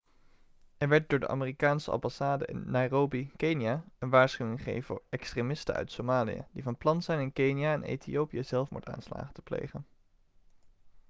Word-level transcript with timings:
er 0.77 0.87
werd 0.87 1.09
door 1.09 1.19
de 1.19 1.27
amerikaanse 1.27 1.91
ambassade 1.91 2.45
in 2.45 2.71
nairobi 2.71 3.31
kenia 3.35 3.83
een 3.99 4.09
waarschuwing 4.09 4.57
gegeven 4.57 4.83
voor 4.85 5.01
extremisten 5.09 5.75
uit 5.75 5.91
somalië' 5.91 6.45
die 6.51 6.63
van 6.63 6.77
plan 6.77 7.01
zijn 7.01 7.19
in 7.19 7.33
kenia 7.33 7.73
en 7.73 7.83
ethiopië 7.83 8.43
zelfmoordaanslagen 8.43 9.33
te 9.33 9.41
plegen 9.41 9.85